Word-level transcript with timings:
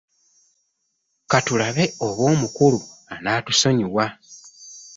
Ka 1.31 1.37
tulabe 1.45 1.83
oba 2.07 2.23
omukulu 2.33 2.79
anaatusonyiwa. 3.13 4.05